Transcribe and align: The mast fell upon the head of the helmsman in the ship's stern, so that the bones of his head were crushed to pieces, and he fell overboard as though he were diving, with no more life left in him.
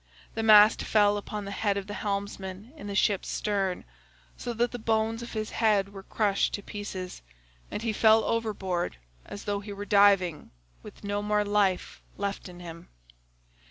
The 0.33 0.41
mast 0.41 0.81
fell 0.81 1.15
upon 1.15 1.45
the 1.45 1.51
head 1.51 1.77
of 1.77 1.85
the 1.85 1.93
helmsman 1.93 2.73
in 2.75 2.87
the 2.87 2.95
ship's 2.95 3.27
stern, 3.29 3.85
so 4.35 4.51
that 4.53 4.71
the 4.71 4.79
bones 4.79 5.21
of 5.21 5.33
his 5.33 5.51
head 5.51 5.89
were 5.89 6.01
crushed 6.01 6.53
to 6.55 6.63
pieces, 6.63 7.21
and 7.69 7.83
he 7.83 7.93
fell 7.93 8.23
overboard 8.25 8.97
as 9.27 9.43
though 9.43 9.59
he 9.59 9.71
were 9.71 9.85
diving, 9.85 10.49
with 10.81 11.03
no 11.03 11.21
more 11.21 11.45
life 11.45 12.01
left 12.17 12.49
in 12.49 12.61
him. 12.61 12.89